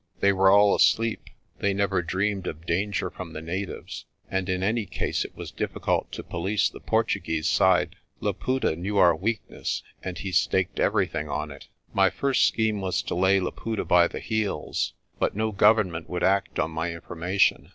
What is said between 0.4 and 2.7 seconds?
all asleep. They never dreamed of